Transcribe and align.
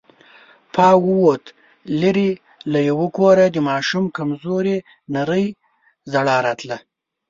پاو 0.73 0.99
ووت، 1.19 1.45
ليرې 2.01 2.29
له 2.71 2.79
يوه 2.89 3.05
کوره 3.17 3.45
د 3.51 3.57
ماشوم 3.69 4.05
کمزورې 4.17 4.77
نرۍ 5.13 5.45
ژړا 6.11 6.37
راتله. 6.47 6.77